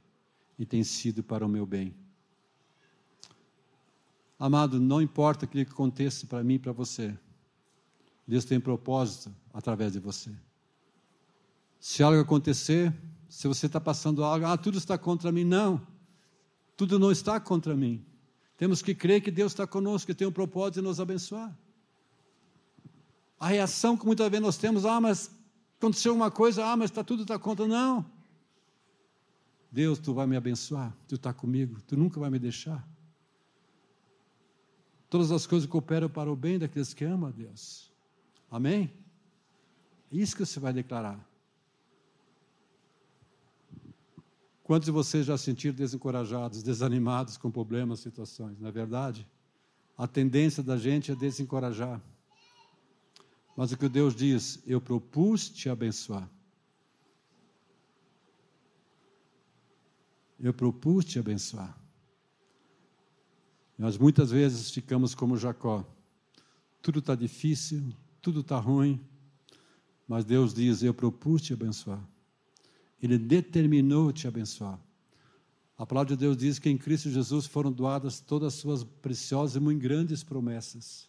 [0.59, 1.95] e tem sido para o meu bem.
[4.39, 7.17] Amado, não importa o que aconteça para mim e para você,
[8.27, 10.31] Deus tem propósito através de você.
[11.79, 12.93] Se algo acontecer,
[13.29, 15.43] se você está passando algo, ah, tudo está contra mim.
[15.43, 15.81] Não,
[16.77, 18.05] tudo não está contra mim.
[18.55, 21.55] Temos que crer que Deus está conosco, que tem um propósito de nos abençoar.
[23.39, 25.31] A reação que muitas vezes nós temos, ah, mas
[25.77, 27.67] aconteceu uma coisa, ah, mas está tudo está contra.
[27.67, 28.05] Não.
[29.71, 32.87] Deus, tu vai me abençoar, tu está comigo, tu nunca vai me deixar.
[35.09, 37.91] Todas as coisas cooperam para o bem daqueles que amam a Deus.
[38.51, 38.91] Amém?
[40.11, 41.26] É isso que você vai declarar.
[44.67, 48.59] Quantos de vocês já se sentiram desencorajados, desanimados com problemas, situações?
[48.59, 49.25] Não é verdade?
[49.97, 52.01] A tendência da gente é desencorajar.
[53.55, 56.29] Mas o que Deus diz, eu propus te abençoar.
[60.37, 61.73] Eu propus te abençoar.
[63.77, 65.85] Nós muitas vezes ficamos como Jacó.
[66.81, 68.99] Tudo está difícil, tudo está ruim,
[70.05, 72.05] mas Deus diz: Eu propus te abençoar.
[73.01, 74.79] Ele determinou te abençoar.
[75.77, 79.55] A palavra de Deus diz que em Cristo Jesus foram doadas todas as suas preciosas
[79.55, 81.07] e muito grandes promessas.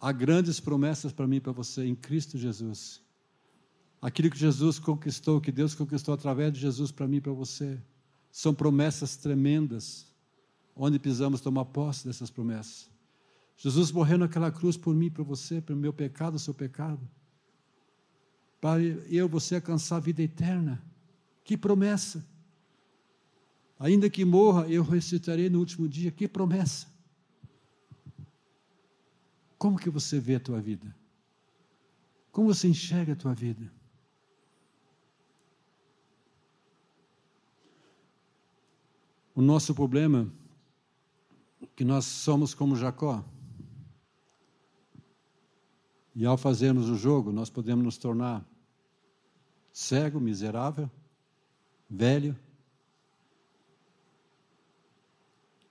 [0.00, 3.02] Há grandes promessas para mim e para você em Cristo Jesus.
[4.00, 7.78] Aquilo que Jesus conquistou, que Deus conquistou através de Jesus para mim e para você,
[8.30, 10.06] são promessas tremendas
[10.74, 12.90] onde precisamos tomar posse dessas promessas.
[13.56, 17.00] Jesus morreu naquela cruz por mim, por você, pelo meu pecado, o seu pecado,
[18.60, 20.82] para eu você alcançar a vida eterna.
[21.44, 22.26] Que promessa!
[23.78, 26.10] Ainda que morra, eu ressuscitarei no último dia.
[26.10, 26.86] Que promessa!
[29.58, 30.94] Como que você vê a tua vida?
[32.32, 33.70] Como você enxerga a tua vida?
[39.34, 40.32] O nosso problema
[41.74, 43.22] que nós somos como Jacó.
[46.18, 48.42] E ao fazermos o jogo, nós podemos nos tornar
[49.70, 50.90] cego, miserável,
[51.90, 52.34] velho.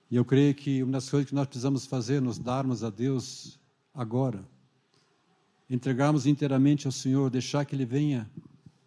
[0.08, 2.90] E eu creio que uma das coisas que nós precisamos fazer é nos darmos a
[2.90, 3.58] Deus
[3.92, 4.44] agora.
[5.68, 8.30] Entregarmos inteiramente ao Senhor, deixar que Ele venha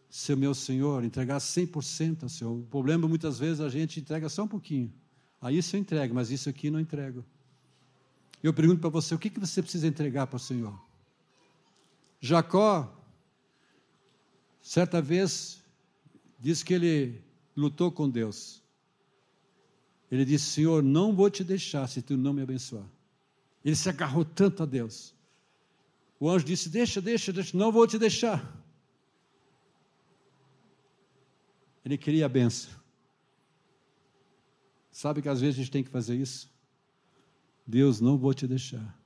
[0.10, 2.54] ser meu Senhor, entregar 100% ao Senhor.
[2.54, 4.94] O problema muitas vezes a gente entrega só um pouquinho.
[5.42, 7.26] Aí isso eu entrego, mas isso aqui não entrego.
[8.42, 10.88] Eu pergunto para você, o que, que você precisa entregar para o Senhor?
[12.20, 12.94] Jacó,
[14.62, 15.64] certa vez,
[16.40, 17.24] disse que ele
[17.56, 18.62] lutou com Deus.
[20.12, 22.86] Ele disse: Senhor, não vou te deixar se tu não me abençoar.
[23.64, 25.14] Ele se agarrou tanto a Deus.
[26.20, 28.58] O anjo disse: Deixa, deixa, deixa, não vou te deixar.
[31.86, 32.78] Ele queria a benção.
[34.92, 36.52] Sabe que às vezes a gente tem que fazer isso?
[37.66, 38.98] Deus, não vou te deixar.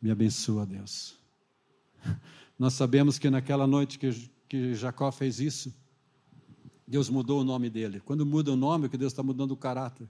[0.00, 1.17] Me abençoa, Deus.
[2.58, 5.74] Nós sabemos que naquela noite que, que Jacó fez isso,
[6.86, 8.00] Deus mudou o nome dele.
[8.00, 10.08] Quando muda o nome, é que Deus está mudando o caráter.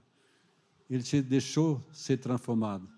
[0.89, 2.89] Ele te deixou ser transformado.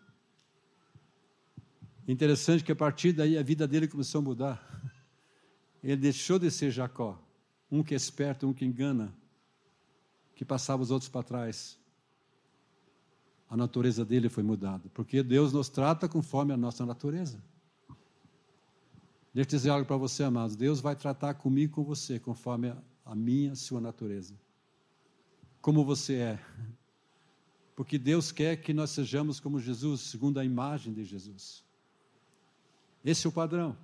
[2.07, 4.91] Interessante que a partir daí a vida dele começou a mudar.
[5.83, 7.19] Ele deixou de ser Jacó,
[7.71, 9.13] um que é esperto, um que engana,
[10.35, 11.79] que passava os outros para trás.
[13.49, 17.43] A natureza dele foi mudada, porque Deus nos trata conforme a nossa natureza.
[19.33, 20.55] Deixa eu dizer algo para você, amados.
[20.55, 24.35] Deus vai tratar comigo e com você conforme a, a minha, a sua natureza.
[25.61, 26.39] Como você é.
[27.75, 31.63] Porque Deus quer que nós sejamos como Jesus, segundo a imagem de Jesus.
[33.03, 33.75] Esse é o padrão.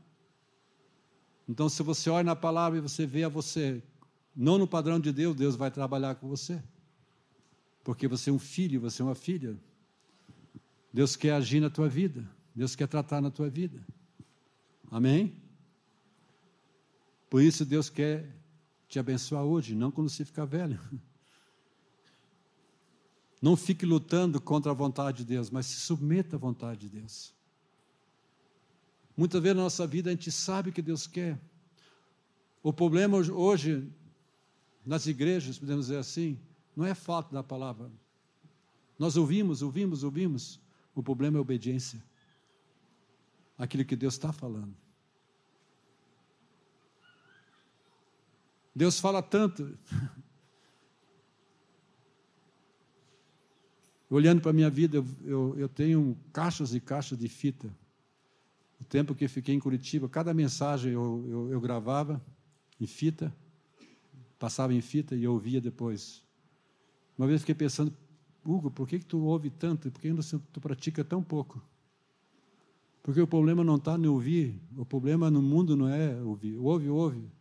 [1.47, 3.81] Então, se você olha na palavra e você vê a você,
[4.35, 6.61] não no padrão de Deus, Deus vai trabalhar com você.
[7.83, 9.57] Porque você é um filho, você é uma filha.
[10.91, 12.29] Deus quer agir na tua vida.
[12.53, 13.81] Deus quer tratar na tua vida.
[14.89, 15.35] Amém?
[17.29, 18.33] Por isso Deus quer
[18.87, 20.79] te abençoar hoje, não quando você ficar velho.
[23.39, 27.31] Não fique lutando contra a vontade de Deus, mas se submeta à vontade de Deus.
[29.15, 31.39] Muitas vezes na nossa vida a gente sabe que Deus quer.
[32.63, 33.87] O problema hoje,
[34.83, 36.39] nas igrejas, podemos dizer assim,
[36.75, 37.91] não é falta da palavra.
[38.97, 40.59] Nós ouvimos, ouvimos, ouvimos.
[40.95, 42.03] O problema é obediência.
[43.57, 44.75] Aquilo que Deus está falando.
[48.75, 49.75] Deus fala tanto.
[54.09, 57.75] Olhando para a minha vida, eu, eu, eu, tenho caixas e caixas de fita.
[58.79, 62.23] O tempo que fiquei em Curitiba, cada mensagem eu, eu, eu gravava
[62.79, 63.35] em fita,
[64.37, 66.23] passava em fita e ouvia depois.
[67.17, 67.91] Uma vez fiquei pensando,
[68.45, 69.91] Hugo, por que, que tu ouve tanto?
[69.91, 70.13] Por que
[70.53, 71.61] tu pratica tão pouco?
[73.07, 76.57] Porque o problema não está no ouvir, o problema no mundo não é ouvir.
[76.57, 77.31] Ouve, ouve.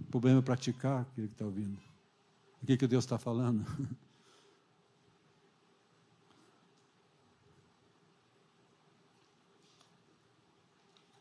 [0.00, 1.78] O problema é praticar aquilo que está ouvindo.
[2.62, 3.62] O que, que Deus está falando?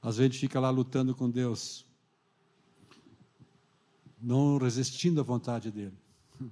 [0.01, 1.85] Às vezes fica lá lutando com Deus,
[4.21, 5.99] não resistindo à vontade dEle.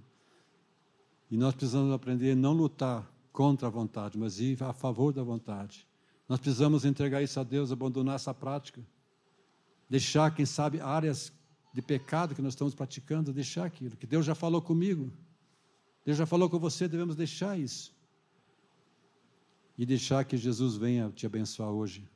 [1.31, 5.23] E nós precisamos aprender a não lutar contra a vontade, mas ir a favor da
[5.23, 5.86] vontade.
[6.27, 8.81] Nós precisamos entregar isso a Deus, abandonar essa prática.
[9.89, 11.31] Deixar, quem sabe, áreas
[11.73, 15.11] de pecado que nós estamos praticando, deixar aquilo, que Deus já falou comigo,
[16.03, 17.95] Deus já falou com você, devemos deixar isso.
[19.77, 22.09] E deixar que Jesus venha te abençoar hoje.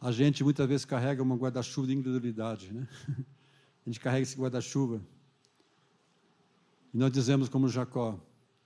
[0.00, 2.88] A gente muitas vezes carrega uma guarda-chuva de incredulidade, né?
[3.86, 5.00] A gente carrega esse guarda-chuva.
[6.92, 8.18] E nós dizemos como Jacó: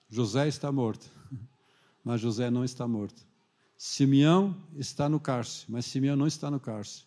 [0.09, 1.09] José está morto,
[2.03, 3.27] mas José não está morto.
[3.87, 7.05] Simeão está no cárcere, mas Simeão não está no cárcere.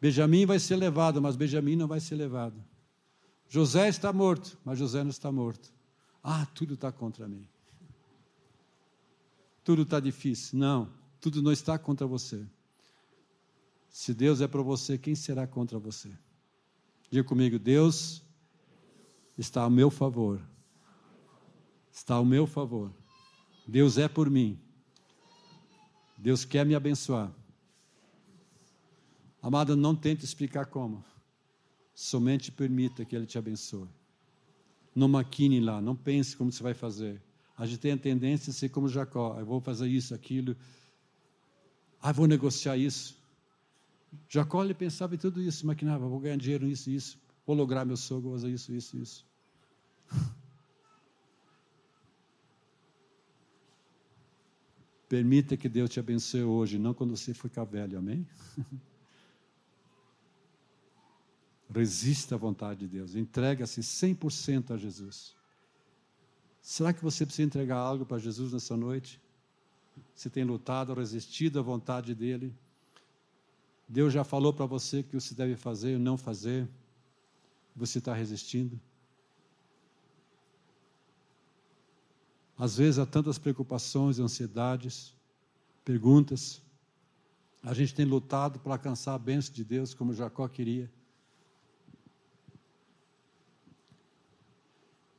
[0.00, 2.64] Benjamim vai ser levado, mas Benjamim não vai ser levado.
[3.48, 5.74] José está morto, mas José não está morto.
[6.22, 7.44] Ah, tudo está contra mim.
[9.64, 10.60] Tudo está difícil.
[10.60, 10.88] Não,
[11.20, 12.46] tudo não está contra você.
[13.88, 16.16] Se Deus é para você, quem será contra você?
[17.10, 18.22] Diga comigo: Deus
[19.36, 20.40] está ao meu favor.
[21.90, 22.92] Está ao meu favor.
[23.66, 24.56] Deus é por mim.
[26.20, 27.32] Deus quer me abençoar.
[29.40, 31.02] Amado, não tente explicar como.
[31.94, 33.88] Somente permita que Ele te abençoe.
[34.94, 37.22] Não maquine lá, não pense como você vai fazer.
[37.56, 39.38] A gente tem a tendência a ser como Jacó.
[39.38, 40.54] Eu vou fazer isso, aquilo.
[42.02, 43.16] Ah, vou negociar isso.
[44.28, 47.96] Jacó ele pensava em tudo isso, maquinava, vou ganhar dinheiro nisso, isso, vou lograr meu
[47.96, 49.26] sogro, vou fazer isso, isso, isso.
[55.10, 58.24] Permita que Deus te abençoe hoje, não quando você ficar velho, amém?
[61.68, 63.16] Resista à vontade de Deus.
[63.16, 65.34] Entrega-se 100% a Jesus.
[66.62, 69.20] Será que você precisa entregar algo para Jesus nessa noite?
[70.14, 72.54] Você tem lutado, resistido à vontade dEle?
[73.88, 76.68] Deus já falou para você que você deve fazer ou não fazer?
[77.74, 78.80] Você está resistindo?
[82.60, 85.14] Às vezes há tantas preocupações, ansiedades,
[85.82, 86.60] perguntas.
[87.62, 90.92] A gente tem lutado para alcançar a bênção de Deus como Jacó queria.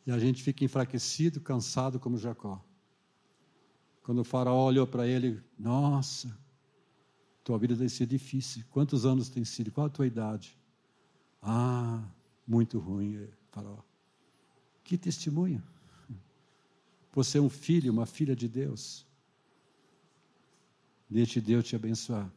[0.05, 2.63] E a gente fica enfraquecido, cansado como Jacó.
[4.03, 6.37] Quando o faraó olhou para ele, nossa,
[7.43, 8.63] tua vida tem sido difícil.
[8.69, 9.71] Quantos anos tem sido?
[9.71, 10.55] Qual a tua idade?
[11.41, 12.07] Ah,
[12.45, 13.79] muito ruim, faraó.
[14.83, 15.63] Que testemunho.
[17.13, 19.05] Você é um filho, uma filha de Deus.
[21.09, 22.31] Deixe Deus te abençoar.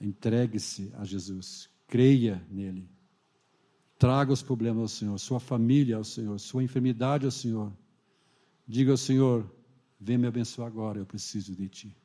[0.00, 1.68] Entregue-se a Jesus.
[1.86, 2.88] Creia nele.
[3.98, 7.70] Traga os problemas ao Senhor, sua família ao Senhor, sua enfermidade ao Senhor.
[8.66, 9.48] Diga ao Senhor:
[10.00, 11.96] vem me abençoar agora, eu preciso de ti.